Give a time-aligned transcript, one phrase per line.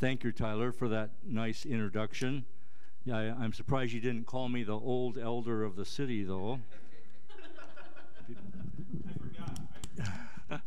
[0.00, 2.46] Thank you, Tyler, for that nice introduction.
[3.04, 6.58] Yeah, I, am surprised you didn't call me the old elder of the city, though.
[7.28, 8.32] I
[10.48, 10.62] forgot.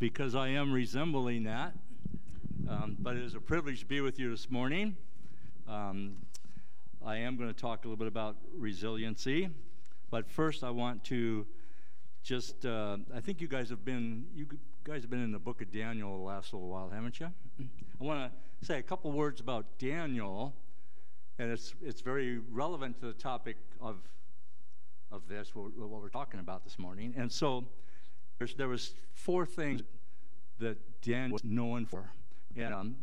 [0.00, 1.74] Because I am resembling that.
[2.68, 4.96] Um, but it is a privilege to be with you this morning.
[5.68, 6.16] Um,
[7.04, 9.48] I am going to talk a little bit about resiliency.
[10.10, 11.46] But first, I want to
[12.24, 14.48] just, uh, I think you guys have been, you
[14.82, 17.28] guys have been in the book of Daniel the last little while, haven't you?
[17.98, 20.54] I want to say a couple words about Daniel,
[21.38, 23.96] and it's, it's very relevant to the topic of,
[25.10, 27.14] of this, what, what we're talking about this morning.
[27.16, 27.64] And so
[28.56, 29.80] there was four things
[30.58, 32.10] that Daniel was known for.
[32.54, 32.96] And, um,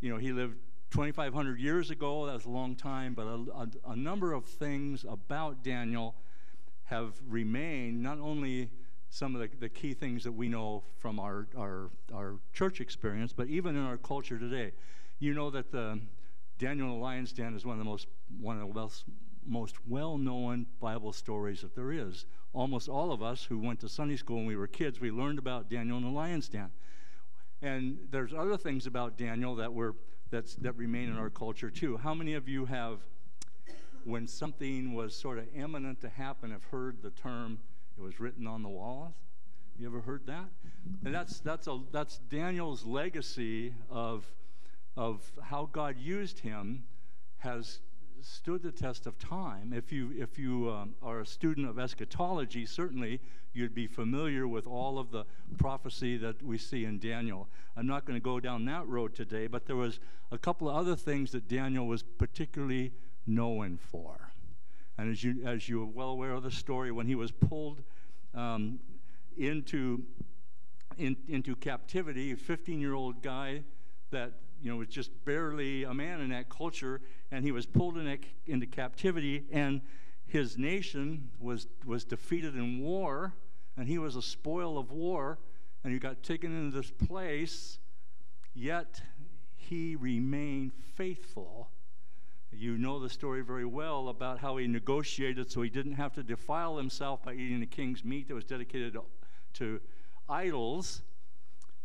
[0.00, 0.56] you know, he lived
[0.90, 2.26] 2,500 years ago.
[2.26, 6.14] That was a long time, but a, a, a number of things about Daniel
[6.84, 8.70] have remained, not only
[9.10, 13.32] some of the, the key things that we know from our, our, our church experience,
[13.32, 14.72] but even in our culture today.
[15.18, 16.00] You know that the
[16.58, 18.06] Daniel the Lion's Den is one of the most,
[18.40, 19.04] one of the most,
[19.44, 22.24] most well-known Bible stories that there is.
[22.52, 25.38] Almost all of us who went to Sunday school when we were kids, we learned
[25.38, 26.70] about Daniel in the Lion's Den.
[27.62, 29.94] And there's other things about Daniel that were
[30.30, 31.96] that's, that remain in our culture too.
[31.96, 33.00] How many of you have,
[34.04, 37.58] when something was sort of imminent to happen, have heard the term
[38.00, 39.14] "it was written on the walls"?
[39.78, 40.48] You ever heard that?
[41.04, 44.26] And that's that's a that's Daniel's legacy of
[44.96, 46.84] of how God used him
[47.38, 47.80] has
[48.22, 49.72] stood the test of time.
[49.72, 53.20] If you, if you um, are a student of eschatology, certainly
[53.54, 55.24] you'd be familiar with all of the
[55.58, 57.48] prophecy that we see in Daniel.
[57.76, 60.76] I'm not going to go down that road today, but there was a couple of
[60.76, 62.92] other things that Daniel was particularly
[63.26, 64.32] known for.
[65.00, 67.82] And as, you, as you're well aware of the story, when he was pulled
[68.34, 68.78] um,
[69.38, 70.02] into,
[70.98, 73.62] in, into captivity, a 15 year old guy
[74.10, 77.96] that you know, was just barely a man in that culture, and he was pulled
[77.96, 79.80] in, into captivity, and
[80.26, 83.32] his nation was, was defeated in war,
[83.78, 85.38] and he was a spoil of war,
[85.82, 87.78] and he got taken into this place,
[88.52, 89.00] yet
[89.56, 91.70] he remained faithful.
[92.52, 96.22] You know the story very well about how he negotiated so he didn't have to
[96.22, 98.96] defile himself by eating the king's meat that was dedicated
[99.54, 99.80] to
[100.28, 101.02] idols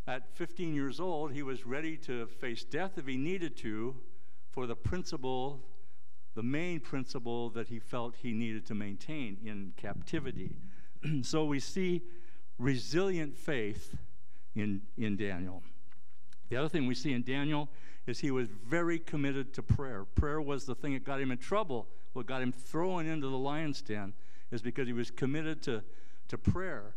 [0.07, 3.95] at 15 years old, he was ready to face death if he needed to
[4.51, 5.65] for the principle,
[6.35, 10.55] the main principle that he felt he needed to maintain in captivity.
[11.23, 12.03] so we see
[12.59, 13.97] resilient faith
[14.55, 15.63] in, in Daniel.
[16.49, 17.67] The other thing we see in Daniel
[18.07, 20.05] is he was very committed to prayer.
[20.15, 21.87] Prayer was the thing that got him in trouble.
[22.13, 24.13] What got him thrown into the lion's den
[24.51, 25.83] is because he was committed to,
[26.27, 26.95] to prayer.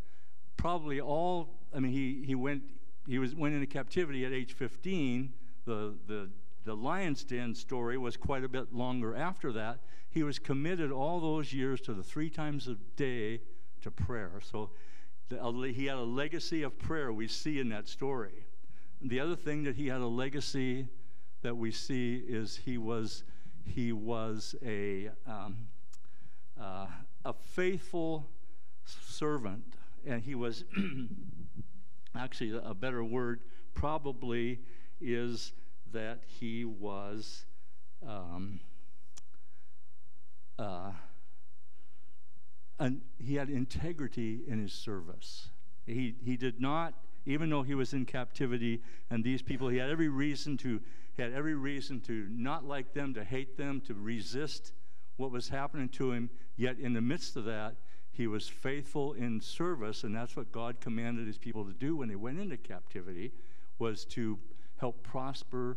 [0.56, 2.62] Probably all, I mean, he, he went
[3.08, 5.32] he was, went into captivity at age 15.
[5.64, 6.28] The, the,
[6.64, 9.78] the lion's den story was quite a bit longer after that.
[10.10, 13.40] He was committed all those years to the three times a day
[13.80, 14.40] to prayer.
[14.42, 14.70] So
[15.30, 18.46] the, he had a legacy of prayer we see in that story.
[19.00, 20.88] The other thing that he had a legacy
[21.42, 23.24] that we see is he was,
[23.64, 25.56] he was a, um,
[26.60, 26.86] uh,
[27.24, 28.28] a faithful
[28.84, 29.62] servant,
[30.06, 30.64] and he was
[32.16, 33.40] actually, a better word
[33.74, 34.60] probably
[35.00, 35.52] is
[35.92, 37.44] that he was
[38.06, 38.60] um,
[40.58, 40.92] uh,
[43.18, 45.48] he had integrity in his service.
[45.86, 46.94] He, he did not,
[47.28, 48.80] even though he was in captivity,
[49.10, 50.80] and these people, he had every reason to
[51.14, 54.72] he had every reason to not like them, to hate them, to resist
[55.16, 56.30] what was happening to him.
[56.56, 57.74] Yet in the midst of that,
[58.12, 62.08] he was faithful in service, and that's what God commanded his people to do when
[62.08, 63.32] they went into captivity,
[63.80, 64.38] was to
[64.76, 65.76] help prosper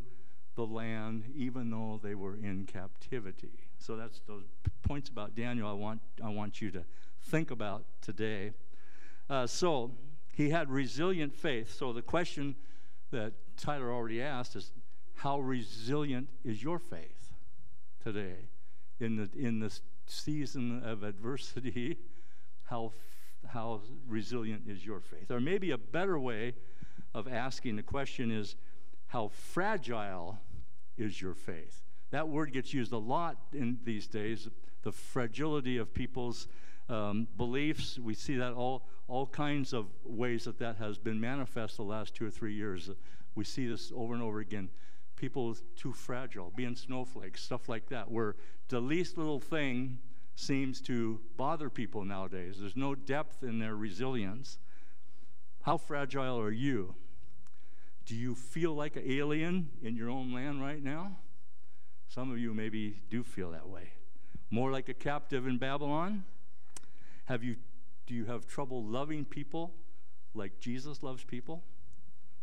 [0.56, 3.68] the land even though they were in captivity.
[3.79, 4.44] So that's those
[4.83, 6.83] points about Daniel I want, I want you to
[7.23, 8.51] think about today.
[9.28, 9.91] Uh, so
[10.34, 11.74] he had resilient faith.
[11.74, 12.56] So the question
[13.12, 14.72] that Tyler already asked is
[15.16, 17.33] how resilient is your faith
[18.04, 18.50] today
[19.00, 21.98] in the, in this season of adversity
[22.72, 22.94] how,
[23.50, 25.30] how resilient is your faith?
[25.30, 26.54] Or maybe a better way
[27.13, 28.56] of asking the question is,
[29.07, 30.39] how fragile
[30.98, 31.83] is your faith?
[32.12, 34.48] That word gets used a lot in these days,
[34.83, 36.48] the fragility of people's
[36.89, 38.00] um, beliefs.
[38.00, 42.16] We see that all, all kinds of ways that that has been manifest the last
[42.16, 42.88] two or three years.
[42.88, 42.94] Uh,
[43.36, 44.69] we see this over and over again.
[45.18, 48.38] People too fragile, being snowflakes, stuff like that, where
[48.69, 50.00] the least little thing
[50.36, 52.56] seems to bother people nowadays.
[52.62, 54.60] There's no depth in their resilience.
[55.64, 56.96] How fragile are you?
[58.06, 61.18] Do you feel like an alien in your own land right now?
[62.07, 63.92] Some of you maybe do feel that way.
[64.50, 66.24] More like a captive in Babylon?
[67.25, 67.57] Have you,
[68.12, 69.72] do you have trouble loving people
[70.34, 71.63] like Jesus loves people?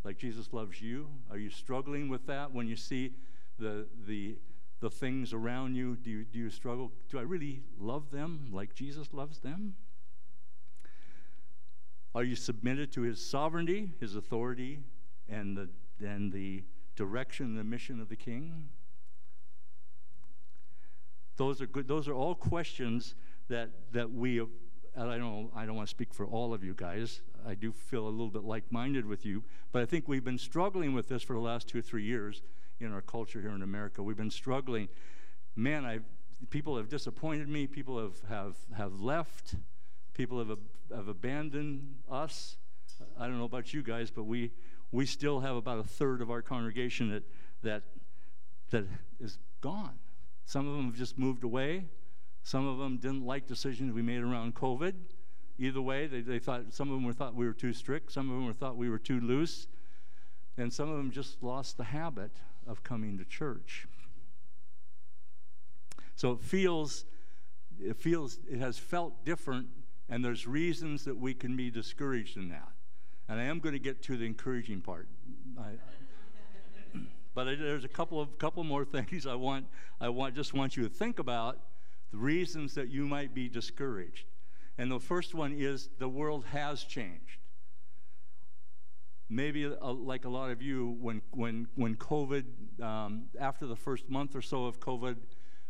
[0.02, 1.08] Like Jesus loves you?
[1.30, 3.12] Are you struggling with that when you see
[3.58, 4.38] the, the,
[4.80, 5.96] the things around you?
[5.96, 6.24] Do, you?
[6.24, 6.90] do you struggle?
[7.10, 9.74] Do I really love them like Jesus loves them?
[12.14, 14.78] Are you submitted to his sovereignty, his authority,
[15.28, 15.68] and the,
[16.00, 16.64] and the
[16.96, 18.70] direction and the mission of the king?
[21.36, 21.86] Those are good.
[21.86, 23.14] Those are all questions
[23.48, 24.40] that, that we,
[24.94, 27.20] and I don't, I don't want to speak for all of you guys.
[27.46, 30.92] I do feel a little bit like-minded with you, but I think we've been struggling
[30.92, 32.42] with this for the last two or three years
[32.80, 34.02] in our culture here in America.
[34.02, 34.88] We've been struggling.
[35.56, 36.00] Man, i
[36.50, 37.66] people have disappointed me.
[37.66, 39.56] People have, have, have left.
[40.14, 40.56] People have,
[40.94, 42.56] have abandoned us.
[43.18, 44.52] I don't know about you guys, but we,
[44.92, 47.24] we still have about a third of our congregation that,
[47.62, 47.82] that,
[48.70, 48.84] that
[49.20, 49.98] is gone.
[50.44, 51.84] Some of them have just moved away.
[52.48, 54.94] Some of them didn't like decisions we made around COVID.
[55.58, 58.30] Either way, they, they thought some of them were thought we were too strict, some
[58.30, 59.66] of them were thought we were too loose,
[60.56, 62.30] and some of them just lost the habit
[62.66, 63.86] of coming to church.
[66.16, 67.04] So it feels,
[67.78, 69.66] it feels, it has felt different,
[70.08, 72.72] and there's reasons that we can be discouraged in that.
[73.28, 75.06] And I am going to get to the encouraging part.
[75.60, 75.72] I,
[77.34, 79.66] but I, there's a couple of couple more things I want
[80.00, 81.58] I want just want you to think about
[82.10, 84.26] the reasons that you might be discouraged.
[84.78, 87.38] And the first one is the world has changed.
[89.28, 92.44] Maybe uh, like a lot of you, when when when COVID,
[92.82, 95.16] um, after the first month or so of COVID,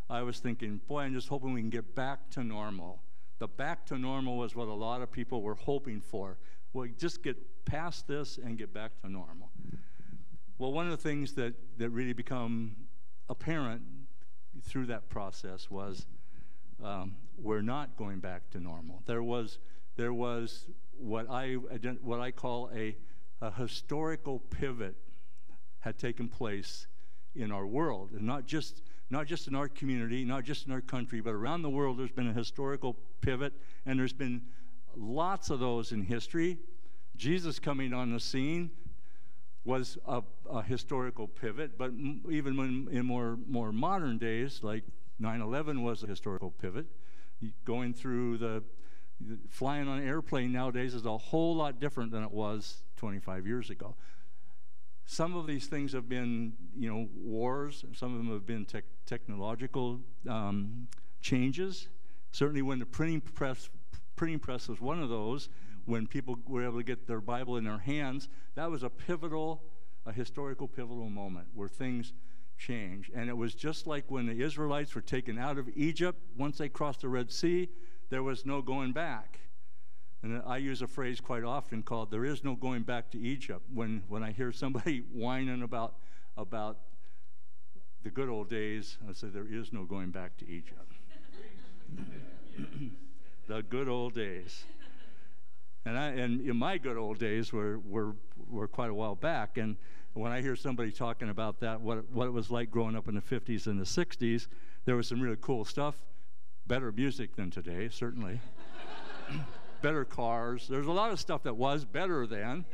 [0.08, 3.02] I was thinking, boy, I'm just hoping we can get back to normal.
[3.40, 6.38] The back to normal was what a lot of people were hoping for
[6.72, 9.50] well, just get past this and get back to normal.
[10.58, 12.76] Well, one of the things that, that really become
[13.28, 13.82] apparent
[14.62, 16.06] through that process was
[16.82, 19.02] um, we're not going back to normal.
[19.06, 19.58] There was,
[19.96, 20.66] there was
[20.98, 22.96] what, I, what I call a,
[23.40, 24.96] a historical pivot
[25.80, 26.86] had taken place
[27.34, 30.80] in our world, and not just, not just in our community, not just in our
[30.80, 33.52] country, but around the world, there's been a historical pivot,
[33.86, 34.42] and there's been
[34.96, 36.58] lots of those in history.
[37.16, 38.70] Jesus coming on the scene
[39.64, 41.92] was a, a historical pivot, but
[42.30, 44.84] even when, in more, more modern days, like
[45.18, 46.86] 9 11 was a historical pivot.
[47.64, 48.62] Going through the,
[49.48, 53.70] flying on an airplane nowadays is a whole lot different than it was 25 years
[53.70, 53.94] ago.
[55.04, 57.84] Some of these things have been, you know, wars.
[57.94, 60.88] Some of them have been te- technological um,
[61.22, 61.88] changes.
[62.30, 63.70] Certainly, when the printing press
[64.18, 65.48] printing press was one of those.
[65.86, 69.62] When people were able to get their Bible in their hands, that was a pivotal,
[70.04, 72.12] a historical pivotal moment where things
[72.58, 73.10] changed.
[73.14, 76.68] And it was just like when the Israelites were taken out of Egypt, once they
[76.68, 77.68] crossed the Red Sea,
[78.10, 79.38] there was no going back.
[80.22, 83.64] And I use a phrase quite often called "There is no going back to Egypt."
[83.72, 85.94] When when I hear somebody whining about
[86.36, 86.78] about
[88.02, 90.92] the good old days, I say there is no going back to Egypt.
[93.46, 94.64] the good old days.
[95.84, 98.14] And, I, and my good old days were, were,
[98.50, 99.56] were quite a while back.
[99.56, 99.76] And
[100.18, 103.14] when I hear somebody talking about that, what, what it was like growing up in
[103.14, 104.48] the 50s and the 60s,
[104.84, 105.94] there was some really cool stuff.
[106.66, 108.40] Better music than today, certainly.
[109.82, 110.66] better cars.
[110.68, 112.64] There's a lot of stuff that was better then.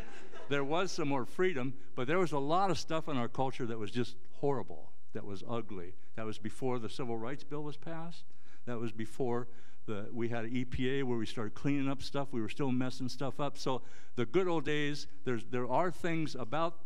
[0.48, 3.66] There was some more freedom, but there was a lot of stuff in our culture
[3.66, 5.94] that was just horrible, that was ugly.
[6.16, 8.24] That was before the Civil Rights Bill was passed.
[8.66, 9.48] That was before
[9.86, 12.28] the, we had EPA where we started cleaning up stuff.
[12.32, 13.58] We were still messing stuff up.
[13.58, 13.82] So
[14.16, 16.78] the good old days, there's, there are things about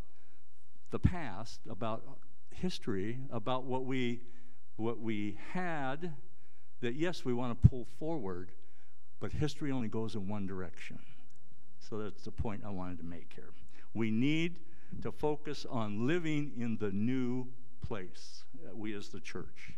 [0.91, 2.03] the past, about
[2.51, 4.21] history, about what we,
[4.77, 6.13] what we had
[6.81, 8.53] that, yes, we want to pull forward,
[9.21, 10.99] but history only goes in one direction.
[11.81, 13.51] So that's the point I wanted to make here.
[13.95, 14.61] We need
[15.03, 17.47] to focus on living in the new
[17.87, 19.75] place, uh, we as the church.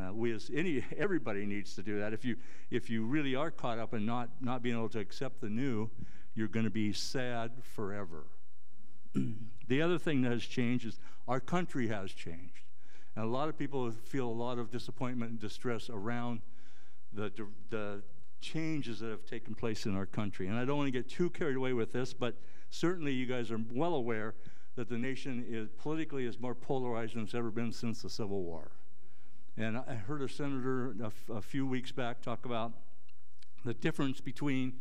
[0.00, 2.14] Uh, we as any everybody needs to do that.
[2.14, 2.36] If you
[2.70, 5.90] if you really are caught up in not not being able to accept the new,
[6.34, 8.24] you're going to be sad forever.
[9.72, 12.66] the other thing that has changed is our country has changed,
[13.16, 16.40] and a lot of people feel a lot of disappointment and distress around
[17.14, 17.32] the
[17.70, 18.02] the
[18.42, 20.48] changes that have taken place in our country.
[20.48, 22.34] And I don't want to get too carried away with this, but
[22.68, 24.34] certainly you guys are well aware
[24.74, 28.42] that the nation is politically is more polarized than it's ever been since the Civil
[28.42, 28.72] War.
[29.56, 32.72] And I heard a senator a, f- a few weeks back talk about
[33.64, 34.72] the difference between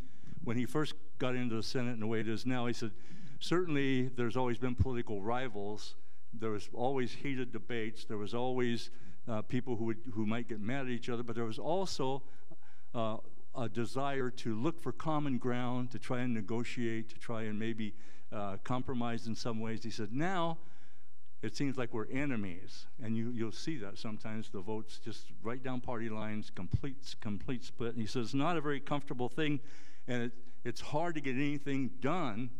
[0.43, 2.65] when he first got into the Senate and the way it is now.
[2.65, 2.91] He said,
[3.41, 5.95] certainly there's always been political rivals.
[6.33, 8.05] There was always heated debates.
[8.05, 8.91] There was always
[9.27, 12.23] uh, people who, would, who might get mad at each other, but there was also
[12.95, 13.17] uh,
[13.55, 17.93] a desire to look for common ground, to try and negotiate, to try and maybe
[18.31, 19.83] uh, compromise in some ways.
[19.83, 20.59] He said, now
[21.41, 22.85] it seems like we're enemies.
[23.03, 27.65] And you, you'll see that sometimes the votes just right down party lines, complete, complete
[27.65, 27.93] split.
[27.93, 29.59] And he says, it's not a very comfortable thing,
[30.07, 30.31] and it,
[30.63, 32.51] it's hard to get anything done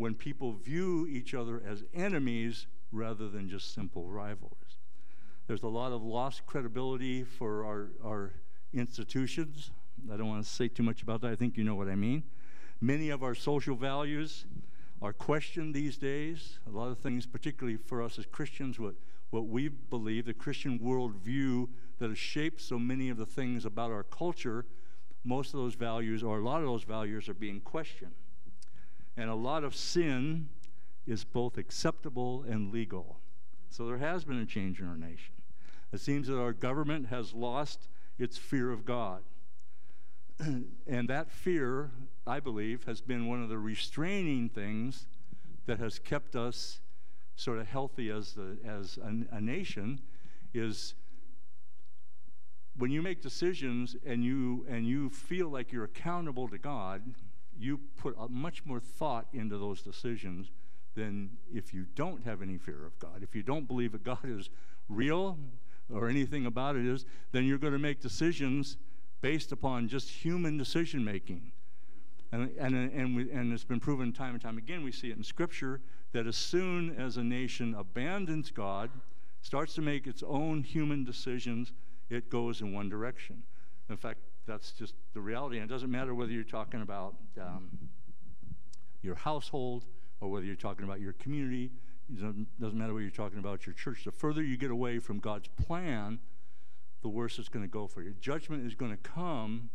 [0.00, 4.78] when people view each other as enemies rather than just simple rivals.
[5.46, 8.32] There's a lot of lost credibility for our, our
[8.72, 9.72] institutions.
[10.10, 11.32] I don't want to say too much about that.
[11.32, 12.22] I think you know what I mean.
[12.80, 14.46] Many of our social values
[15.02, 16.60] are questioned these days.
[16.66, 18.94] A lot of things, particularly for us as Christians, what,
[19.28, 23.90] what we believe, the Christian worldview that has shaped so many of the things about
[23.90, 24.64] our culture,
[25.24, 28.14] most of those values, or a lot of those values, are being questioned.
[29.16, 30.48] And a lot of sin
[31.06, 33.18] is both acceptable and legal.
[33.68, 35.34] So there has been a change in our nation.
[35.92, 37.88] It seems that our government has lost
[38.18, 39.22] its fear of God.
[40.38, 41.90] and that fear,
[42.26, 45.06] I believe, has been one of the restraining things
[45.66, 46.80] that has kept us
[47.36, 50.00] sort of healthy as, the, as a, a nation
[50.52, 50.94] is
[52.76, 57.02] when you make decisions and you and you feel like you're accountable to God,
[57.60, 60.50] you put much more thought into those decisions
[60.94, 63.22] than if you don't have any fear of God.
[63.22, 64.50] If you don't believe that God is
[64.88, 65.38] real
[65.92, 68.76] or anything about it is, then you're going to make decisions
[69.20, 71.52] based upon just human decision making.
[72.32, 75.16] And, and, and, we, and it's been proven time and time again, we see it
[75.16, 75.80] in Scripture,
[76.12, 78.90] that as soon as a nation abandons God,
[79.42, 81.72] starts to make its own human decisions,
[82.08, 83.42] it goes in one direction.
[83.88, 85.58] In fact, that's just the reality.
[85.58, 87.70] And it doesn't matter whether you're talking about um,
[89.02, 89.84] your household
[90.20, 91.70] or whether you're talking about your community.
[92.12, 92.20] It
[92.60, 94.04] doesn't matter whether you're talking about your church.
[94.04, 96.18] The further you get away from God's plan,
[97.02, 98.14] the worse it's going to go for you.
[98.20, 99.70] Judgment is going to come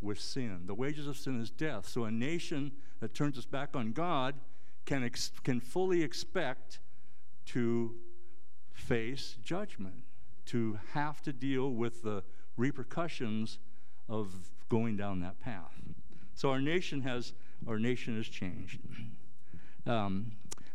[0.00, 0.62] with sin.
[0.66, 1.88] The wages of sin is death.
[1.88, 4.34] So a nation that turns its back on God
[4.84, 6.80] can, ex- can fully expect
[7.46, 7.94] to
[8.72, 10.04] face judgment,
[10.46, 12.22] to have to deal with the
[12.56, 13.58] repercussions
[14.08, 14.32] of
[14.68, 15.74] going down that path.
[16.34, 17.32] So our nation has
[17.66, 18.78] our nation has changed.
[19.86, 20.32] Um,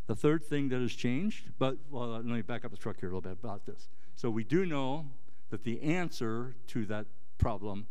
[0.08, 3.10] the third thing that has changed, but well, let me back up the truck here
[3.10, 3.88] a little bit about this.
[4.16, 5.06] So we do know
[5.50, 7.06] that the answer to that
[7.38, 7.88] problem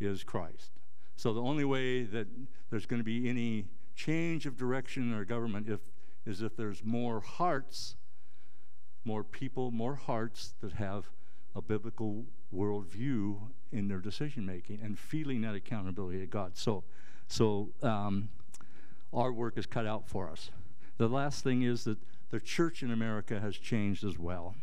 [0.00, 0.72] is Christ.
[1.16, 2.26] So the only way that
[2.70, 5.80] there's going to be any change of direction in our government if,
[6.26, 7.96] is if there's more hearts,
[9.04, 11.08] more people, more hearts that have
[11.54, 13.38] a biblical worldview
[13.74, 16.56] in their decision making and feeling that accountability to God.
[16.56, 16.84] So,
[17.28, 18.28] so um,
[19.12, 20.50] our work is cut out for us.
[20.96, 21.98] The last thing is that
[22.30, 24.54] the church in America has changed as well.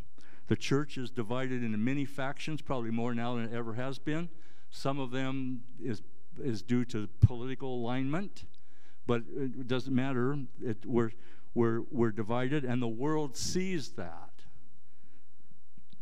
[0.47, 4.29] The church is divided into many factions, probably more now than it ever has been.
[4.69, 6.01] Some of them is,
[6.41, 8.45] is due to political alignment,
[9.05, 10.37] but it doesn't matter.
[10.61, 11.11] It, we're,
[11.53, 14.30] we're, we're divided, and the world sees that.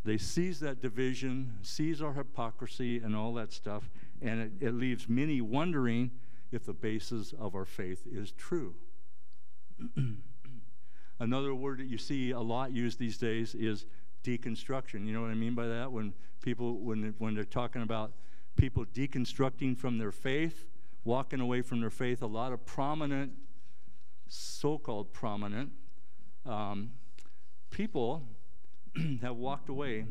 [0.03, 3.89] They seize that division, seize our hypocrisy and all that stuff,
[4.21, 6.11] and it, it leaves many wondering
[6.51, 8.75] if the basis of our faith is true.
[11.19, 13.85] Another word that you see a lot used these days is
[14.23, 15.05] deconstruction.
[15.05, 15.91] You know what I mean by that?
[15.91, 18.13] When people, when, when they're talking about
[18.55, 20.65] people deconstructing from their faith,
[21.03, 23.33] walking away from their faith, a lot of prominent,
[24.27, 25.71] so called prominent
[26.45, 26.91] um,
[27.69, 28.23] people
[29.21, 30.05] have walked away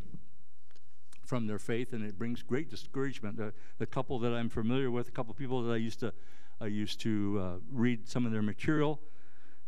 [1.24, 3.36] from their faith, and it brings great discouragement.
[3.36, 6.12] The, the couple that I'm familiar with, a couple people that I used to,
[6.60, 9.00] I used to uh, read some of their material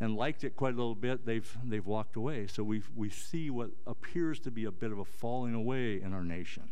[0.00, 2.46] and liked it quite a little bit, they've, they've walked away.
[2.46, 6.14] So we we see what appears to be a bit of a falling away in
[6.14, 6.70] our nation.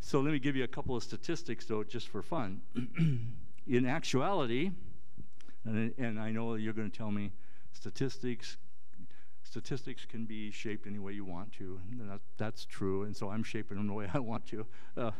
[0.00, 2.62] So let me give you a couple of statistics, though, just for fun.
[3.66, 4.72] in actuality,
[5.64, 7.30] and, and I know you're going to tell me
[7.72, 8.56] statistics
[9.50, 11.80] statistics can be shaped any way you want to.
[12.08, 14.66] That, that's true, and so I'm shaping them the way I want to.
[14.96, 15.10] Uh,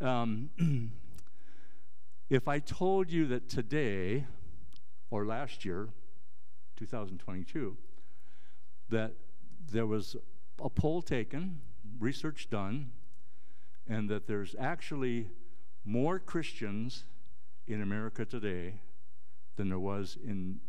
[0.00, 0.50] um,
[2.30, 4.26] if I told you that today,
[5.08, 5.90] or last year,
[6.78, 7.76] 2022,
[8.88, 9.12] that
[9.70, 10.16] there was
[10.60, 11.60] a poll taken,
[12.00, 12.90] research done,
[13.88, 15.28] and that there's actually
[15.84, 17.04] more Christians
[17.68, 18.80] in America today
[19.54, 20.60] than there was in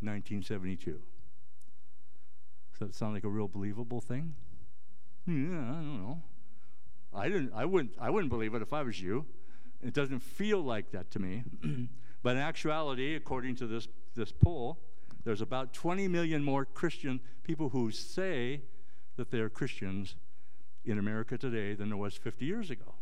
[0.00, 1.00] 1972.
[2.78, 4.34] Does that sound like a real believable thing?
[5.26, 6.22] Yeah, I don't know.
[7.14, 7.52] I didn't.
[7.54, 7.94] I wouldn't.
[7.98, 9.24] I wouldn't believe it if I was you.
[9.82, 11.44] It doesn't feel like that to me.
[12.22, 14.78] but in actuality, according to this, this poll,
[15.24, 18.62] there's about 20 million more Christian people who say
[19.16, 20.16] that they're Christians
[20.84, 22.94] in America today than there was 50 years ago.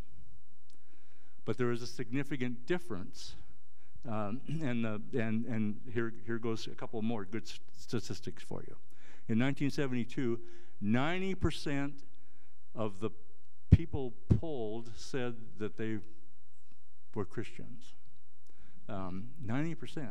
[1.44, 3.34] But there is a significant difference.
[4.08, 8.76] Um, and, uh, and, and here, here goes a couple more good statistics for you.
[9.28, 10.38] In 1972,
[10.82, 11.92] 90%
[12.74, 13.10] of the
[13.70, 15.98] people polled said that they
[17.14, 17.94] were Christians.
[18.88, 20.08] Um, 90%.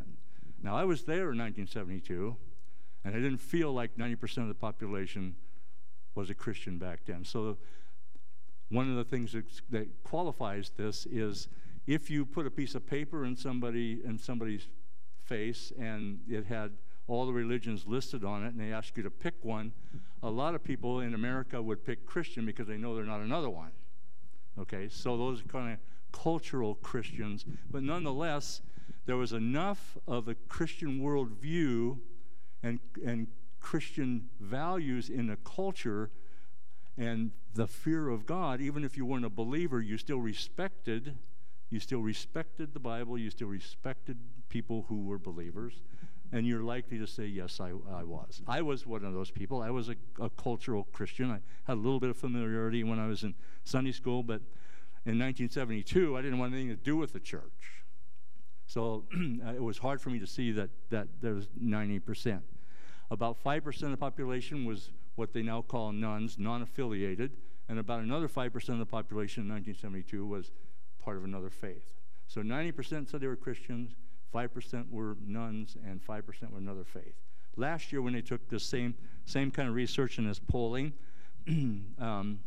[0.63, 2.35] Now, I was there in 1972,
[3.03, 5.35] and I didn't feel like 90% of the population
[6.15, 7.25] was a Christian back then.
[7.25, 7.57] So,
[8.69, 11.47] one of the things that, that qualifies this is
[11.88, 14.68] if you put a piece of paper in somebody in somebody's
[15.25, 16.72] face and it had
[17.08, 19.74] all the religions listed on it and they ask you to pick one,
[20.22, 23.50] a lot of people in America would pick Christian because they know they're not another
[23.50, 23.72] one.
[24.60, 25.80] Okay, so those are kind of
[26.12, 28.62] cultural Christians, but nonetheless,
[29.06, 31.98] there was enough of a Christian worldview
[32.62, 33.28] and, and
[33.60, 36.12] Christian values in the culture
[36.98, 41.16] and the fear of God, even if you weren't a believer, you still respected,
[41.74, 44.15] you still respected the Bible, you still respected
[44.48, 45.82] people who were believers,
[46.32, 48.44] and you're likely to say, Yes, I, I was.
[48.48, 49.63] I was one of those people.
[49.63, 51.32] I was a, a cultural Christian.
[51.32, 54.42] I had a little bit of familiarity when I was in Sunday school, but
[55.06, 57.84] in 1972, I didn't want anything to do with the church.
[58.68, 59.06] So
[59.46, 62.39] uh, it was hard for me to see that, that there was 90%.
[63.10, 67.32] About 5% of the population was what they now call nones, non affiliated,
[67.68, 70.51] and about another 5% of the population in 1972 was
[71.03, 71.86] part of another faith.
[72.27, 73.91] So 90% said they were Christians,
[74.33, 77.15] 5% were nones, and 5% were another faith.
[77.55, 78.95] Last year, when they took the same,
[79.25, 80.93] same kind of research and this polling,
[81.48, 82.39] um,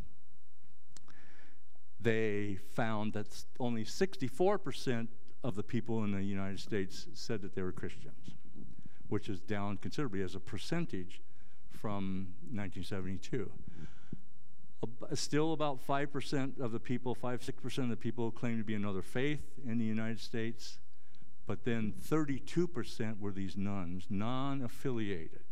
[2.01, 3.27] they found that
[3.61, 5.09] only 64%
[5.45, 8.35] of the people in the United States said that they were Christians,
[9.09, 11.21] which is down considerably as a percentage
[11.71, 13.51] from 1972.
[15.15, 19.03] Still, about 5% of the people, 5 6% of the people claim to be another
[19.03, 20.79] faith in the United States,
[21.47, 25.45] but then 32% were these nones, non affiliated.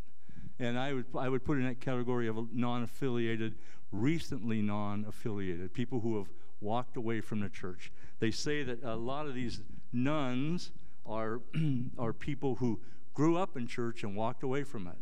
[0.59, 3.55] And I would, I would put in that category of non affiliated,
[3.91, 6.27] recently non affiliated, people who have
[6.61, 7.91] walked away from the church.
[8.19, 9.61] They say that a lot of these
[9.91, 10.71] nones
[11.05, 11.41] are,
[11.97, 12.79] are people who
[13.13, 14.97] grew up in church and walked away from it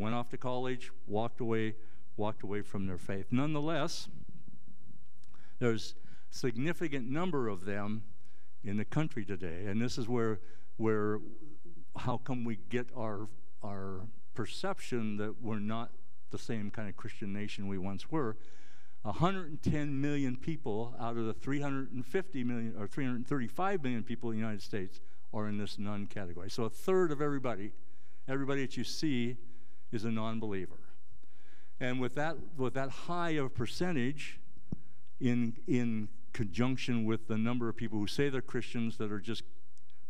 [0.00, 1.74] went off to college, walked away,
[2.16, 3.26] walked away from their faith.
[3.30, 4.08] Nonetheless,
[5.58, 5.94] there's
[6.30, 8.02] significant number of them
[8.64, 10.40] in the country today, and this is where
[10.76, 11.20] where
[11.96, 13.28] how come we get our
[13.62, 14.00] our
[14.34, 15.90] perception that we're not
[16.30, 18.36] the same kind of Christian nation we once were.
[19.02, 24.62] 110 million people out of the 350 million or 335 million people in the United
[24.62, 25.00] States
[25.32, 26.50] are in this non category.
[26.50, 27.72] So a third of everybody,
[28.28, 29.36] everybody that you see
[29.90, 30.79] is a non believer.
[31.80, 34.38] And with that, with that high of percentage,
[35.20, 39.44] in, in conjunction with the number of people who say they're Christians that are just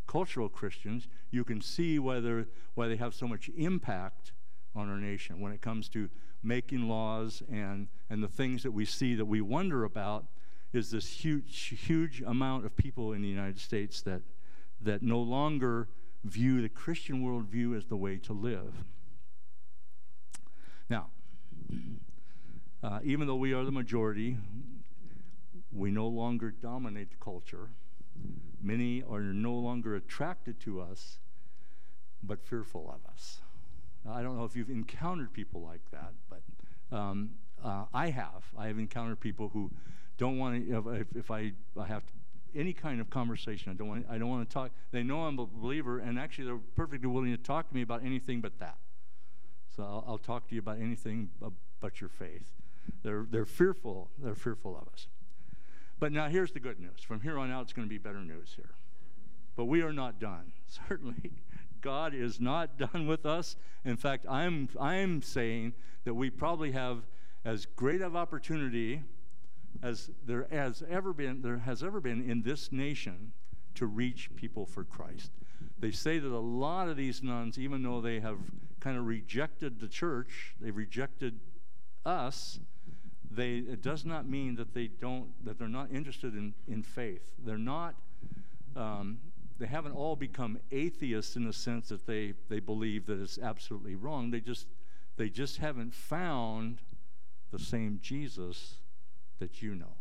[0.06, 4.32] cultural Christians, you can see whether, why they have so much impact
[4.74, 6.08] on our nation when it comes to
[6.42, 10.26] making laws and, and the things that we see that we wonder about
[10.72, 14.22] is this huge, huge amount of people in the United States that,
[14.80, 15.88] that no longer
[16.24, 18.84] view the Christian worldview as the way to live.
[20.88, 21.08] Now,
[22.82, 24.36] uh, even though we are the majority,
[25.72, 27.70] we no longer dominate the culture.
[28.62, 31.18] Many are no longer attracted to us,
[32.22, 33.40] but fearful of us.
[34.08, 37.30] I don't know if you've encountered people like that, but um,
[37.62, 38.44] uh, I have.
[38.56, 39.70] I have encountered people who
[40.18, 40.94] don't want to.
[40.94, 42.12] If, if I, I have to,
[42.54, 44.06] any kind of conversation, I don't want.
[44.10, 44.70] I don't want to talk.
[44.90, 48.04] They know I'm a believer, and actually, they're perfectly willing to talk to me about
[48.04, 48.78] anything but that.
[49.80, 51.30] I'll, I'll talk to you about anything
[51.80, 52.50] but your faith.
[53.02, 54.10] They're, they're fearful.
[54.18, 55.06] They're fearful of us.
[55.98, 57.02] But now here's the good news.
[57.06, 58.70] From here on out, it's going to be better news here.
[59.56, 60.52] But we are not done.
[60.88, 61.32] Certainly,
[61.80, 63.56] God is not done with us.
[63.84, 67.06] In fact, I'm, I'm saying that we probably have
[67.44, 69.02] as great of opportunity
[69.82, 73.32] as there has ever been there has ever been in this nation
[73.74, 75.30] to reach people for Christ.
[75.78, 78.38] They say that a lot of these nones, even though they have
[78.80, 81.38] kind of rejected the church, they've rejected
[82.04, 82.58] us,
[83.30, 87.22] they, it does not mean that they don't, that they're not interested in, in faith.
[87.44, 87.94] They're not,
[88.74, 89.18] um,
[89.58, 93.94] they haven't all become atheists in the sense that they, they believe that it's absolutely
[93.94, 94.30] wrong.
[94.30, 94.66] They just,
[95.16, 96.78] they just haven't found
[97.52, 98.76] the same Jesus
[99.38, 99.94] that you know.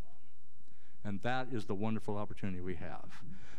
[1.04, 3.10] And that is the wonderful opportunity we have.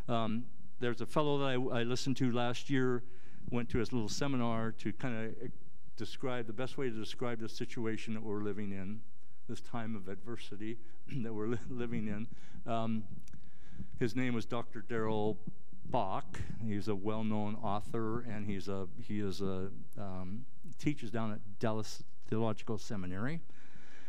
[0.08, 0.44] Um,
[0.80, 3.02] there's a fellow that I, I, listened to last year,
[3.50, 5.48] went to his little seminar to kind of eh,
[5.96, 9.00] describe the best way to describe the situation that we're living in,
[9.48, 10.78] this time of adversity
[11.22, 12.26] that we're li- living in.
[12.70, 13.04] Um,
[13.98, 14.82] his name was Dr.
[14.82, 15.38] Darrell
[15.86, 16.40] Bock.
[16.64, 20.44] He's a well-known author, and he's a he is a um,
[20.78, 23.40] teaches down at Dallas Theological Seminary.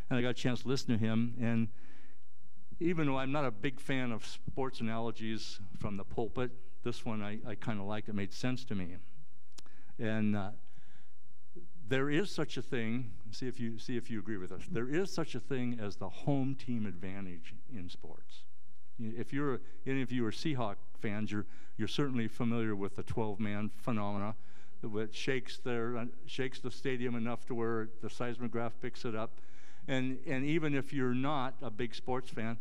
[0.10, 1.70] And I got a chance to listen to him, and
[2.80, 6.52] even though I'm not a big fan of sports analogies from the pulpit,
[6.84, 8.10] this one I, I kind of liked.
[8.10, 8.96] It made sense to me.
[10.02, 10.50] And uh,
[11.88, 13.12] there is such a thing.
[13.32, 14.62] See if you see if you agree with us.
[14.70, 18.44] There is such a thing as the home team advantage in sports.
[19.00, 21.46] If you're any of you are Seahawk fans, you're
[21.78, 24.36] you're certainly familiar with the 12-man phenomena,
[24.84, 29.40] that shakes their uh, shakes the stadium enough to where the seismograph picks it up,
[29.88, 32.58] and and even if you're not a big sports fan,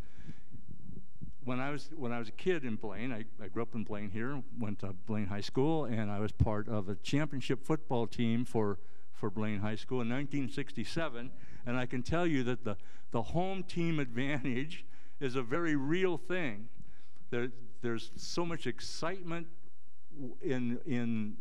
[1.44, 3.85] when I was when I was a kid in Blaine, I, I grew up in
[3.85, 8.07] Blaine here, went to Blaine High School, and I was part of a championship football
[8.07, 8.79] team for
[9.12, 11.31] for Blaine High School in 1967.
[11.66, 12.76] And I can tell you that the
[13.11, 14.85] the home team advantage
[15.20, 16.68] is a very real thing.
[17.31, 17.48] There,
[17.83, 19.46] there's so much excitement
[20.42, 21.37] in, in,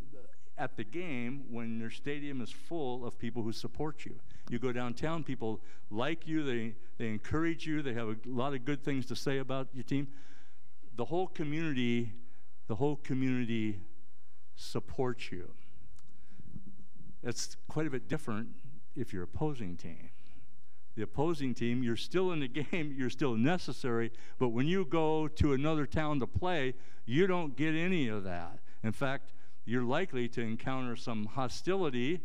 [0.56, 4.20] at the game when your stadium is full of people who support you.
[4.50, 5.60] You go downtown, people
[5.90, 9.38] like you, they, they encourage you, they have a lot of good things to say
[9.38, 10.08] about your team.
[10.96, 12.12] The whole community,
[12.66, 13.80] the whole community
[14.56, 15.50] supports you.
[17.22, 18.48] That's quite a bit different
[18.96, 20.10] if you're opposing team
[20.96, 21.82] the opposing team.
[21.82, 26.20] You're still in the game, you're still necessary, but when you go to another town
[26.20, 26.74] to play,
[27.06, 28.58] you don't get any of that.
[28.82, 29.32] In fact,
[29.64, 32.20] you're likely to encounter some hostility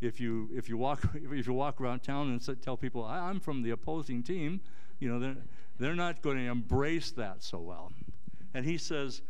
[0.00, 3.62] if you if you walk if you walk around town and tell people I'm from
[3.62, 4.60] the opposing team,
[4.98, 5.36] you know they're
[5.78, 7.92] they're not going to embrace that so well.
[8.54, 9.22] And he says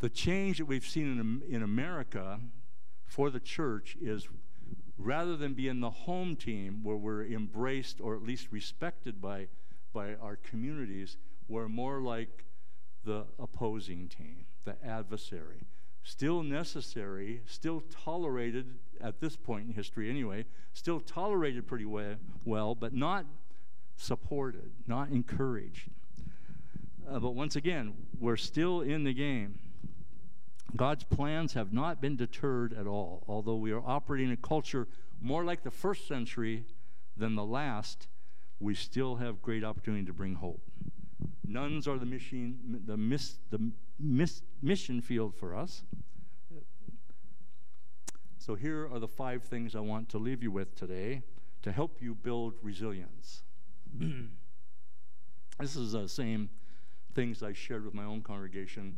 [0.00, 2.40] the change that we've seen in in America
[3.06, 4.28] for the church is
[4.98, 9.48] rather than being the home team where we're embraced or at least respected by,
[9.92, 11.16] by our communities,
[11.48, 12.44] we're more like
[13.04, 15.66] the opposing team, the adversary.
[16.02, 22.74] Still necessary, still tolerated at this point in history anyway, still tolerated pretty well, well
[22.74, 23.26] but not
[23.96, 25.88] supported, not encouraged.
[27.08, 29.58] Uh, but once again, we're still in the game.
[30.76, 34.88] God's plans have not been deterred at all, although we are operating a culture
[35.20, 36.64] more like the first century
[37.16, 38.08] than the last,
[38.60, 40.62] we still have great opportunity to bring hope.
[41.46, 45.82] Nones are the the, miss, the miss, mission field for us.
[48.44, 51.22] So here are the five things I want to leave you with today
[51.62, 53.42] to help you build resilience.
[55.58, 56.50] this is the same
[57.14, 58.96] things I shared with my own congregation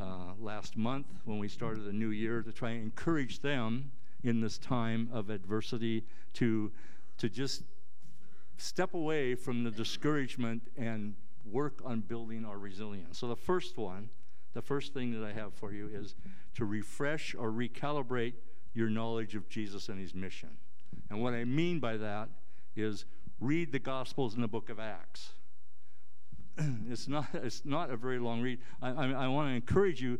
[0.00, 3.92] uh, last month when we started the new year to try and encourage them
[4.24, 6.72] in this time of adversity to,
[7.18, 7.62] to just
[8.56, 11.14] step away from the discouragement and
[11.48, 13.18] work on building our resilience.
[13.18, 14.10] So, the first one,
[14.52, 16.16] the first thing that I have for you is
[16.56, 18.32] to refresh or recalibrate
[18.74, 20.50] your knowledge of Jesus and his mission.
[21.08, 22.28] And what I mean by that
[22.76, 23.04] is
[23.40, 25.32] read the Gospels in the book of Acts.
[26.90, 28.58] it's not it's not a very long read.
[28.82, 30.18] I, I, I want to encourage you.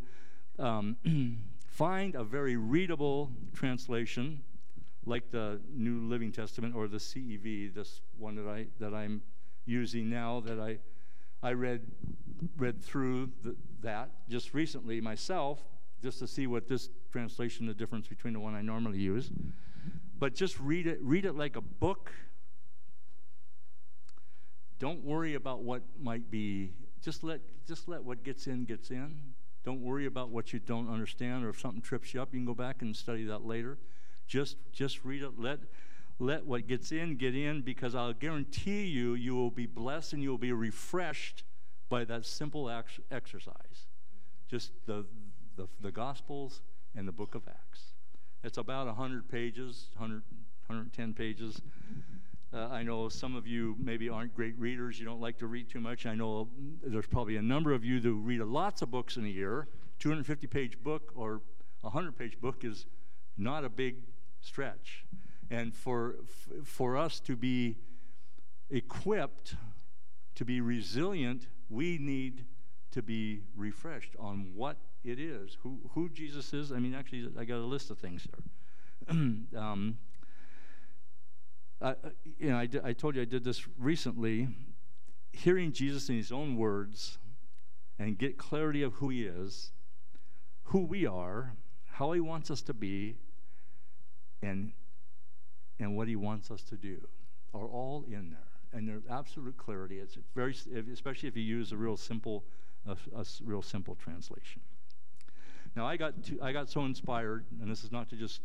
[0.58, 0.96] Um,
[1.66, 4.42] find a very readable translation,
[5.06, 9.22] like the New Living Testament or the CEV, this one that I that I'm
[9.66, 10.40] using now.
[10.40, 10.78] That I
[11.42, 11.82] I read
[12.56, 15.60] read through the, that just recently myself,
[16.02, 19.30] just to see what this translation, the difference between the one I normally use.
[20.18, 22.12] But just read it read it like a book
[24.80, 26.72] don't worry about what might be.
[27.02, 29.20] Just let just let what gets in gets in.
[29.62, 32.46] Don't worry about what you don't understand or if something trips you up, you can
[32.46, 33.78] go back and study that later.
[34.26, 35.38] Just just read it.
[35.38, 35.60] Let
[36.18, 40.22] let what gets in get in because I'll guarantee you you will be blessed and
[40.22, 41.44] you will be refreshed
[41.90, 43.86] by that simple ex- exercise.
[44.48, 45.04] Just the,
[45.60, 46.62] the the gospels
[46.96, 47.92] and the book of Acts.
[48.42, 50.22] It's about 100 pages, 100
[50.66, 51.60] 110 pages.
[52.52, 54.98] Uh, I know some of you maybe aren't great readers.
[54.98, 56.06] You don't like to read too much.
[56.06, 56.48] I know
[56.82, 59.68] there's probably a number of you who read lots of books in a year.
[59.98, 61.42] 250 page book or
[61.82, 62.86] 100 page book is
[63.36, 63.96] not a big
[64.40, 65.04] stretch.
[65.50, 66.16] And for,
[66.64, 67.76] for us to be
[68.70, 69.56] equipped
[70.36, 72.44] to be resilient, we need
[72.92, 76.72] to be refreshed on what it is, who, who Jesus is.
[76.72, 79.16] I mean, actually, I got a list of things here.
[79.56, 79.98] um,
[81.80, 81.94] uh,
[82.38, 84.48] you know, I, I told you I did this recently.
[85.32, 87.18] hearing Jesus in his own words
[87.98, 89.72] and get clarity of who he is,
[90.64, 91.54] who we are,
[91.92, 93.16] how he wants us to be,
[94.42, 94.72] and,
[95.78, 96.98] and what he wants us to do
[97.54, 98.40] are all in there.
[98.72, 99.98] And they're absolute clarity.
[99.98, 100.54] It's very,
[100.92, 102.44] especially if you use a real simple,
[102.86, 104.60] a, a real simple translation.
[105.76, 108.40] Now I got to, I got so inspired, and this is not to just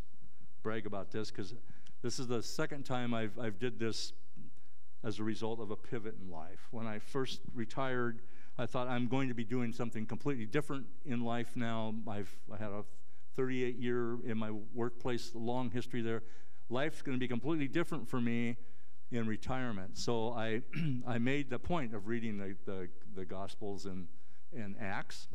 [0.62, 1.54] brag about this, because
[2.02, 4.14] this is the second time I've I've did this
[5.04, 6.68] as a result of a pivot in life.
[6.72, 8.22] When I first retired,
[8.58, 11.96] I thought I'm going to be doing something completely different in life now.
[12.08, 12.84] I've I had a
[13.36, 16.24] 38 year in my workplace, long history there.
[16.70, 18.58] Life's going to be completely different for me
[19.12, 19.98] in retirement.
[19.98, 20.62] So I
[21.08, 24.08] I made the point of reading the the, the Gospels and
[24.56, 25.28] and Acts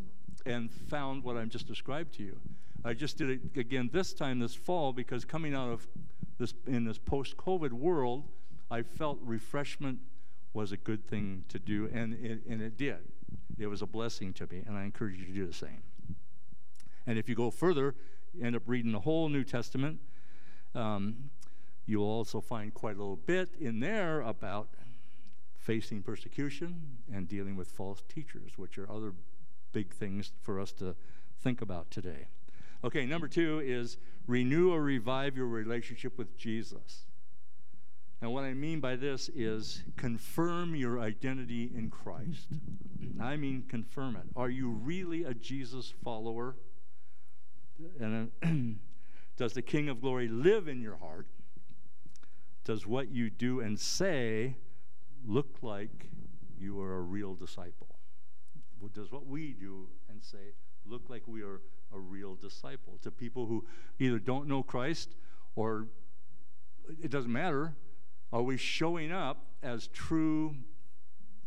[0.47, 2.39] and found what I've just described to you.
[2.85, 5.87] I just did it again this time this fall because coming out of
[6.39, 8.25] this in this post-COVID world,
[8.71, 9.99] I felt refreshment
[10.55, 12.99] was a good thing to do, and it, and it did.
[13.59, 15.83] It was a blessing to me, and I encourage you to do the same.
[17.07, 17.95] And if you go further,
[18.33, 20.01] you end up reading the whole New Testament.
[20.75, 21.31] Um,
[21.87, 24.69] you'll also find quite a little bit in there about
[25.61, 29.13] facing persecution and dealing with false teachers, which are other
[29.73, 30.97] big things for us to
[31.39, 32.29] think about today.
[32.83, 37.05] Okay, number two is renew or revive your relationship with Jesus.
[38.23, 42.49] And what I mean by this is confirm your identity in Christ.
[43.21, 44.25] I mean, confirm it.
[44.37, 46.57] Are you really a Jesus follower?
[47.99, 48.49] And uh,
[49.37, 51.27] does the King of Glory live in your heart?
[52.65, 54.57] Does what you do and say
[55.27, 56.09] look like
[56.59, 57.97] you are a real disciple?
[58.95, 60.55] Does what we do and say
[60.87, 61.61] look like we are
[61.93, 63.67] a real disciple to people who
[63.99, 65.17] either don't know Christ
[65.55, 65.87] or
[67.03, 67.75] it doesn't matter
[68.33, 70.55] are we showing up as true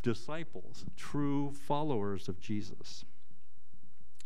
[0.02, 3.06] disciples, true followers of Jesus?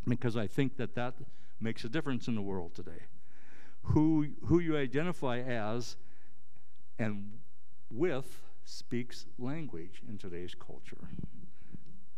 [0.07, 1.15] Because I think that that
[1.59, 3.05] makes a difference in the world today.
[3.83, 5.97] Who, who you identify as
[6.97, 7.39] and
[7.91, 11.09] with speaks language in today's culture.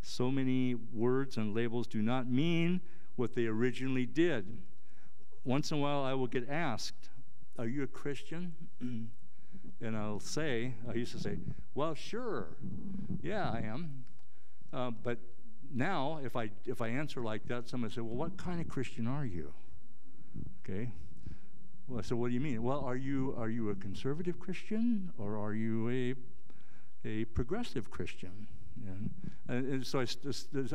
[0.01, 2.81] So many words and labels do not mean
[3.15, 4.57] what they originally did.
[5.43, 7.09] Once in a while, I will get asked,
[7.57, 8.53] Are you a Christian?
[9.81, 11.38] and I'll say, I used to say,
[11.75, 12.57] well, sure,
[13.21, 14.03] yeah, I am.
[14.73, 15.17] Uh, but
[15.73, 19.07] now, if I if I answer like that, somebody say, well, what kind of Christian
[19.07, 19.53] are you?
[20.63, 20.91] Okay.
[21.88, 22.62] Well, I said, what do you mean?
[22.63, 26.15] Well, are you are you a conservative Christian or are you a
[27.05, 28.47] a progressive Christian?
[28.85, 29.12] And,
[29.47, 30.05] and so I,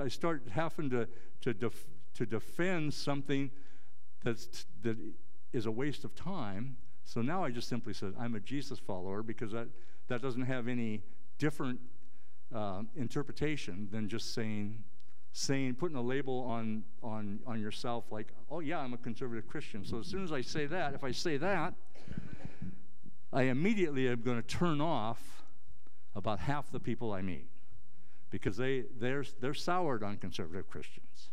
[0.03, 1.09] I start having to
[1.43, 3.51] to def, to defend something
[4.23, 4.97] that's that
[5.53, 9.23] is a waste of time so now I just simply said, I'm a Jesus follower
[9.23, 9.69] because that,
[10.09, 11.03] that doesn't have any
[11.39, 11.79] different
[12.55, 14.83] uh, interpretation than just saying,
[15.33, 19.85] saying, putting a label on, on, on yourself like, oh yeah, I'm a conservative Christian.
[19.85, 21.75] So as soon as I say that, if I say that,
[23.33, 25.44] I immediately am going to turn off
[26.15, 27.49] about half the people I meet
[28.31, 31.31] because they, they're, they're soured on conservative Christians.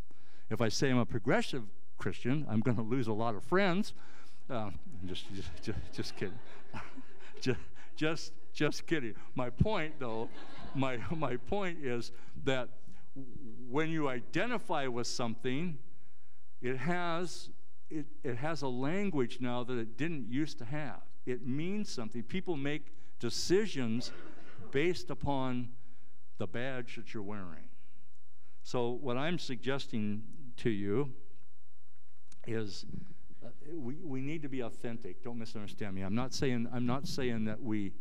[0.50, 1.64] If I say I'm a progressive
[1.98, 3.94] Christian, I'm going to lose a lot of friends
[4.52, 5.26] um, just,
[5.62, 6.40] just, just kidding.
[7.42, 7.60] just,
[7.96, 9.16] just, just kidding.
[9.34, 10.30] My point, though,
[10.76, 12.12] my, my point is
[12.44, 12.70] that
[13.70, 15.78] when you identify with something,
[16.62, 17.50] it has,
[17.90, 21.02] it, it has a language now that it didn't used to have.
[21.26, 22.24] It means something.
[22.24, 22.88] People make
[23.20, 24.12] decisions
[24.72, 25.70] based upon
[26.38, 27.70] the badge that you're wearing.
[28.64, 30.24] So, what I'm suggesting
[30.58, 31.12] to you
[32.48, 32.86] is
[33.44, 35.24] uh, we, we need to be authentic.
[35.24, 36.02] Don't misunderstand me.
[36.02, 37.94] I'm not saying I'm not saying that we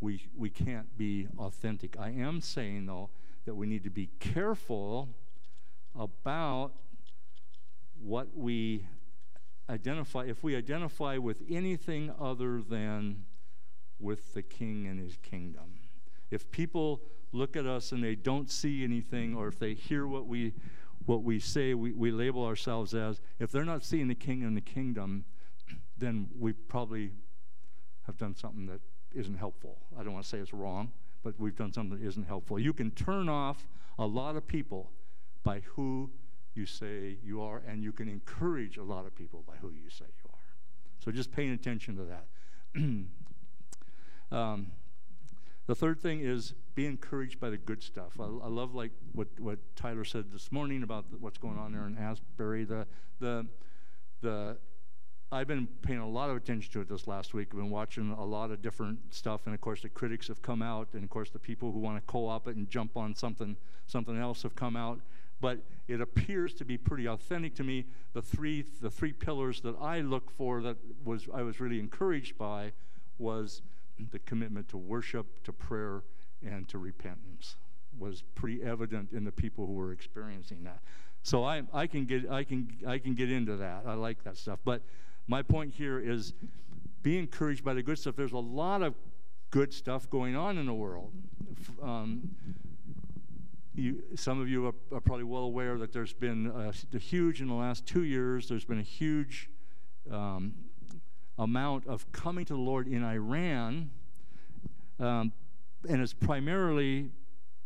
[0.00, 1.98] we we can't be authentic.
[1.98, 3.10] I am saying though
[3.44, 5.08] that we need to be careful
[5.98, 6.72] about
[8.00, 8.86] what we
[9.68, 13.24] identify if we identify with anything other than
[13.98, 15.81] with the king and his kingdom.
[16.32, 20.26] If people look at us and they don't see anything or if they hear what
[20.26, 20.54] we
[21.06, 24.56] what we say we, we label ourselves as, if they're not seeing the king and
[24.56, 25.24] the kingdom,
[25.98, 27.10] then we probably
[28.06, 28.80] have done something that
[29.12, 29.78] isn't helpful.
[29.98, 30.92] I don't want to say it's wrong,
[31.22, 32.58] but we've done something that isn't helpful.
[32.58, 33.66] You can turn off
[33.98, 34.92] a lot of people
[35.42, 36.10] by who
[36.54, 39.90] you say you are, and you can encourage a lot of people by who you
[39.90, 40.38] say you are.
[41.00, 42.26] So just paying attention to that.
[44.36, 44.70] um,
[45.66, 48.12] the third thing is be encouraged by the good stuff.
[48.18, 51.72] I, I love like what, what Tyler said this morning about the, what's going on
[51.72, 52.64] there in Asbury.
[52.64, 52.86] The
[53.20, 53.46] the
[54.20, 54.56] the
[55.30, 57.48] I've been paying a lot of attention to it this last week.
[57.52, 60.60] I've been watching a lot of different stuff, and of course the critics have come
[60.60, 63.56] out, and of course the people who want to co-op it and jump on something
[63.86, 65.00] something else have come out.
[65.40, 67.86] But it appears to be pretty authentic to me.
[68.12, 72.36] The three the three pillars that I look for that was I was really encouraged
[72.36, 72.72] by
[73.18, 73.62] was
[74.10, 76.02] the commitment to worship, to prayer,
[76.44, 77.56] and to repentance
[77.98, 80.80] was pretty evident in the people who were experiencing that.
[81.22, 83.84] So I, I can get I can I can get into that.
[83.86, 84.58] I like that stuff.
[84.64, 84.82] But
[85.28, 86.32] my point here is
[87.02, 88.16] be encouraged by the good stuff.
[88.16, 88.94] There's a lot of
[89.50, 91.12] good stuff going on in the world.
[91.82, 92.30] Um,
[93.74, 97.40] you, some of you are, are, probably well aware that there's been a, a, huge,
[97.40, 99.48] in the last two years, there's been a huge
[100.10, 100.54] um,
[101.38, 103.90] amount of coming to the Lord in Iran.
[104.98, 105.32] Um,
[105.88, 107.10] and it's primarily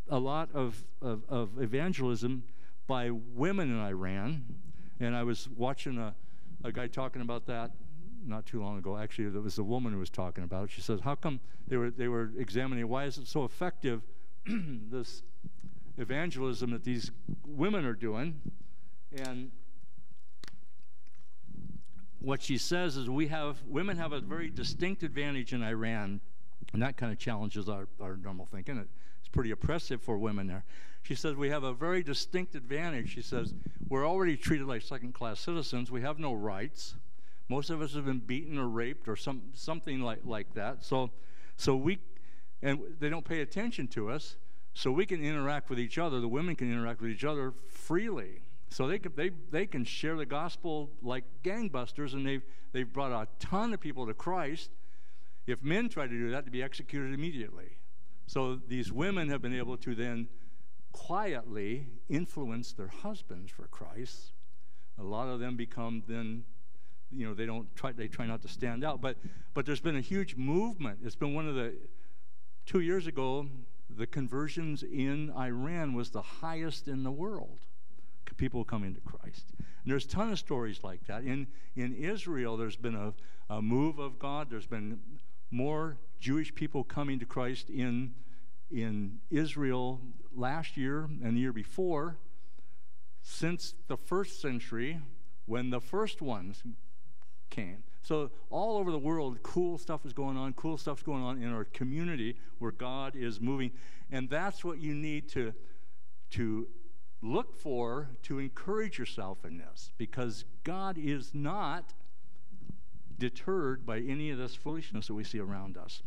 [0.09, 2.45] a lot of, of, of evangelism
[2.87, 4.45] by women in Iran.
[5.01, 6.15] And I was watching a,
[6.65, 7.73] a guy talking about that
[8.25, 8.97] not too long ago.
[8.97, 10.71] Actually, there was a woman who was talking about it.
[10.71, 14.03] She says, "How come they were they were examining why is it so effective
[14.47, 15.23] this
[15.97, 17.11] evangelism that these
[17.47, 18.41] women are doing?"
[19.17, 19.51] And
[22.27, 26.21] what she says is, we have women have a very distinct advantage in Iran,
[26.73, 28.79] and that kind of challenges our, our normal thinking.
[28.79, 30.65] It's pretty oppressive for women there.
[31.03, 33.15] She says, We have a very distinct advantage.
[33.15, 33.55] She says,
[33.89, 35.93] We're already treated like second class citizens.
[35.93, 36.97] We have no rights.
[37.49, 40.85] Most of us have been beaten or raped or some, something like, like that.
[40.85, 41.11] So,
[41.57, 42.01] so we,
[42.61, 44.35] and they don't pay attention to us.
[44.75, 46.19] So we can interact with each other.
[46.21, 48.41] The women can interact with each other freely.
[48.69, 53.13] So they can, they, they can share the gospel like gangbusters, and they've, they've brought
[53.13, 54.71] a ton of people to Christ.
[55.47, 57.79] If men try to do that, to be executed immediately.
[58.27, 60.29] So these women have been able to then
[60.93, 64.33] quietly influence their husbands for Christ.
[64.99, 66.45] A lot of them become then,
[67.13, 69.01] you know, they don't try, they try not to stand out.
[69.01, 69.17] But,
[69.55, 70.99] but there's been a huge movement.
[71.05, 71.75] It's been one of the,
[72.65, 73.47] two years ago,
[73.89, 77.61] the conversions in Iran was the highest in the world.
[78.37, 79.45] People coming to Christ.
[79.59, 81.25] And there's a ton of stories like that.
[81.25, 83.15] In, in Israel, there's been a,
[83.49, 84.49] a move of God.
[84.51, 84.99] There's been
[85.51, 88.15] more Jewish people coming to Christ in
[88.71, 90.01] in Israel
[90.35, 92.19] last year and the year before
[93.23, 95.01] since the first century
[95.47, 96.63] when the first ones
[97.51, 97.83] came.
[98.03, 101.53] So, all over the world, cool stuff is going on, cool stuff's going on in
[101.53, 103.73] our community where God is moving.
[104.13, 105.53] And that's what you need to,
[106.31, 106.69] to
[107.23, 111.93] look for to encourage yourself in this because God is not
[113.19, 116.03] deterred by any of this foolishness that we see around us.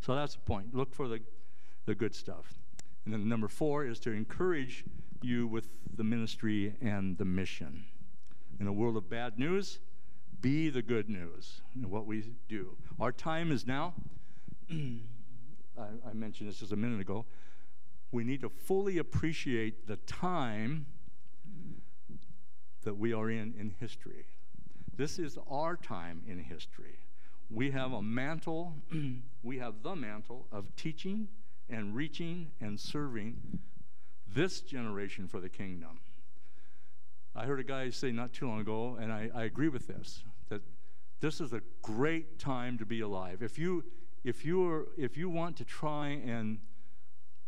[0.00, 0.74] So, that's the point.
[0.74, 1.20] Look for the
[1.86, 2.58] the good stuff.
[3.04, 4.84] And then number four is to encourage
[5.22, 7.84] you with the ministry and the mission.
[8.60, 9.78] In a world of bad news,
[10.40, 12.76] be the good news in what we do.
[13.00, 13.94] Our time is now.
[14.70, 17.26] I, I mentioned this just a minute ago.
[18.14, 20.86] We need to fully appreciate the time
[22.84, 24.26] that we are in in history.
[24.96, 27.00] This is our time in history.
[27.50, 28.76] We have a mantle,
[29.42, 31.26] we have the mantle of teaching
[31.68, 33.58] and reaching and serving
[34.32, 35.98] this generation for the kingdom.
[37.34, 40.22] I heard a guy say not too long ago, and I, I agree with this,
[40.50, 40.62] that
[41.18, 43.42] this is a great time to be alive.
[43.42, 43.82] If you
[44.22, 46.60] if you are if you want to try and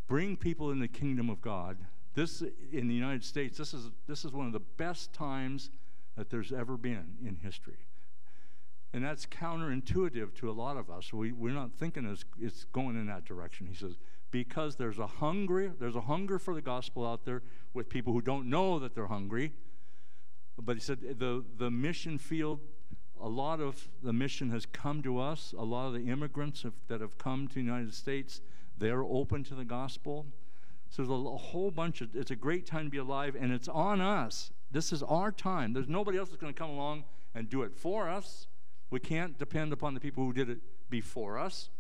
[0.06, 1.78] bring people in the kingdom of God,
[2.14, 2.42] this
[2.72, 5.70] in the United States, this is this is one of the best times
[6.16, 7.86] that there's ever been in history.
[8.92, 11.12] And that's counterintuitive to a lot of us.
[11.12, 13.66] We, we're not thinking it's, it's going in that direction.
[13.66, 13.98] He says,
[14.30, 17.42] because there's a hungry, there's a hunger for the gospel out there
[17.74, 19.52] with people who don't know that they're hungry.
[20.58, 22.60] But he said the, the mission field,
[23.20, 25.54] a lot of the mission has come to us.
[25.58, 28.40] A lot of the immigrants have, that have come to the United States,
[28.78, 30.26] they're open to the gospel.
[30.90, 33.68] So there's a, whole bunch of, it's a great time to be alive, and it's
[33.68, 34.52] on us.
[34.70, 35.72] This is our time.
[35.72, 38.46] There's nobody else that's going to come along and do it for us.
[38.90, 40.58] We can't depend upon the people who did it
[40.88, 41.70] before us.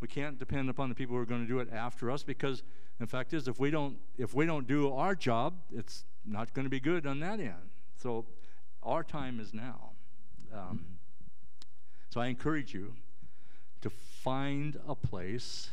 [0.00, 2.62] We can't depend upon the people who are going to do it after us because
[2.98, 6.64] the fact is if we don't if we don't do our job, it's not going
[6.64, 7.70] to be good on that end.
[7.96, 8.24] So
[8.82, 9.90] our time is now.
[10.54, 10.84] Um,
[12.08, 12.94] so I encourage you
[13.82, 15.70] to find a place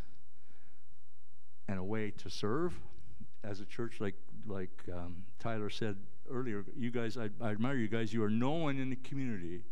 [1.68, 2.80] and a way to serve
[3.44, 4.16] as a church like
[4.46, 5.98] like um, Tyler said
[6.30, 9.64] earlier you guys I, I admire you guys you are known in the community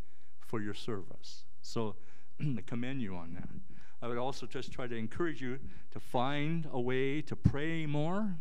[0.46, 1.46] for your service.
[1.62, 1.96] So
[2.40, 3.50] I commend you on that.
[4.02, 5.60] I would also just try to encourage you
[5.92, 8.36] to find a way to pray more,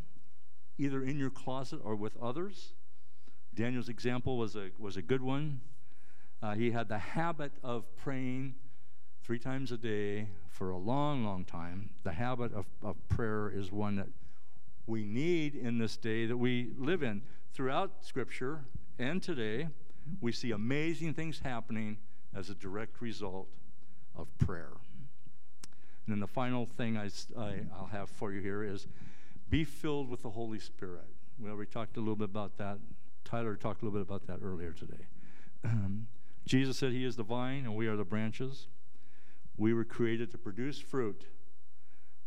[0.78, 2.74] either in your closet or with others.
[3.54, 5.60] Daniel's example was a, was a good one.
[6.42, 8.54] Uh, he had the habit of praying
[9.24, 11.88] three times a day for a long, long time.
[12.02, 14.08] The habit of, of prayer is one that
[14.86, 17.22] we need in this day that we live in.
[17.54, 18.60] Throughout Scripture
[18.98, 19.68] and today,
[20.20, 21.96] we see amazing things happening
[22.36, 23.48] as a direct result
[24.14, 24.72] of prayer.
[26.06, 28.86] And then the final thing I, will have for you here is
[29.48, 31.06] be filled with the Holy Spirit.
[31.40, 32.76] We already talked a little bit about that.
[33.24, 35.06] Tyler talked a little bit about that earlier today.
[36.46, 38.66] Jesus said he is the vine and we are the branches.
[39.56, 41.26] We were created to produce fruit,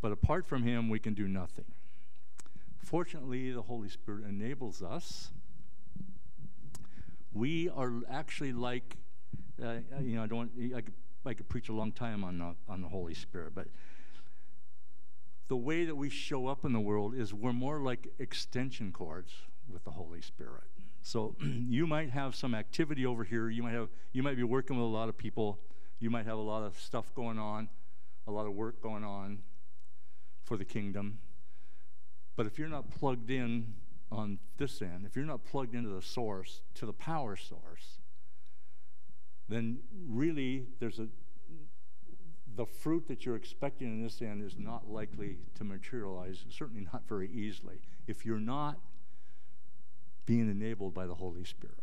[0.01, 1.65] but apart from him, we can do nothing.
[2.77, 5.31] Fortunately, the Holy Spirit enables us.
[7.33, 8.97] We are actually like,
[9.61, 10.51] uh, you know, I don't.
[10.75, 10.93] I could,
[11.25, 13.67] I could preach a long time on the, on the Holy Spirit, but
[15.47, 19.33] the way that we show up in the world is we're more like extension cords
[19.71, 20.63] with the Holy Spirit.
[21.01, 23.49] So you might have some activity over here.
[23.49, 25.59] You might have you might be working with a lot of people.
[25.99, 27.69] You might have a lot of stuff going on,
[28.27, 29.39] a lot of work going on
[30.43, 31.19] for the kingdom.
[32.35, 33.73] But if you're not plugged in
[34.11, 37.99] on this end, if you're not plugged into the source, to the power source,
[39.49, 41.07] then really there's a
[42.57, 47.03] the fruit that you're expecting in this end is not likely to materialize, certainly not
[47.07, 48.79] very easily, if you're not
[50.25, 51.77] being enabled by the Holy Spirit.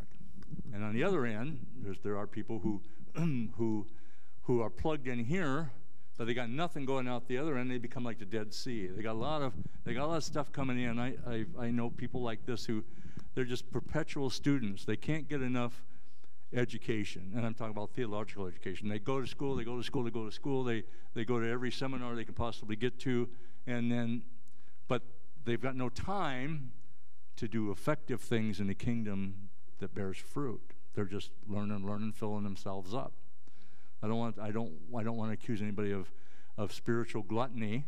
[0.72, 1.64] And on the other end,
[2.02, 2.82] there are people who,
[3.56, 3.86] who,
[4.44, 5.70] who are plugged in here,
[6.16, 7.70] but they got nothing going out the other end.
[7.70, 8.86] They become like the Dead Sea.
[8.86, 9.52] They got a lot of,
[9.84, 10.98] they got a lot of stuff coming in.
[10.98, 12.84] I, I, I know people like this who,
[13.34, 14.84] they're just perpetual students.
[14.84, 15.82] They can't get enough
[16.52, 18.88] education, and I'm talking about theological education.
[18.88, 20.84] They go to school, they go to school, they go to school, they,
[21.14, 23.28] they go to every seminar they can possibly get to,
[23.66, 24.22] and then,
[24.86, 25.02] but
[25.44, 26.70] they've got no time
[27.36, 29.48] to do effective things in the kingdom
[29.80, 30.60] that bears fruit.
[30.94, 33.14] They're just learning, learning, filling themselves up.
[34.04, 36.12] I don't want, I don't, I don't want to accuse anybody of,
[36.58, 37.86] of spiritual gluttony,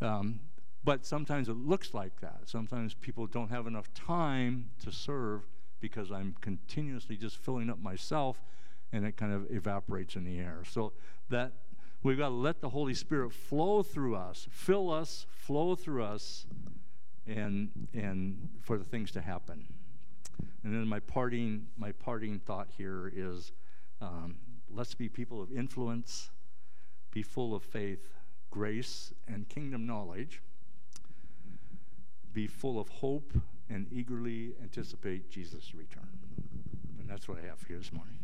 [0.00, 0.40] um,
[0.82, 2.40] but sometimes it looks like that.
[2.46, 5.42] Sometimes people don't have enough time to serve
[5.80, 8.42] because I'm continuously just filling up myself
[8.92, 10.62] and it kind of evaporates in the air.
[10.68, 10.92] So
[11.30, 11.52] that
[12.02, 16.46] we've got to let the Holy Spirit flow through us, fill us, flow through us,
[17.28, 19.66] and and for the things to happen.
[20.64, 23.52] And then my parting my parting thought here is
[24.00, 24.36] um,
[24.74, 26.30] let's be people of influence,
[27.12, 28.08] be full of faith,
[28.50, 30.42] grace, and kingdom knowledge.
[32.32, 33.32] Be full of hope
[33.70, 36.08] and eagerly anticipate Jesus' return.
[36.98, 38.18] And that's what I have here this morning.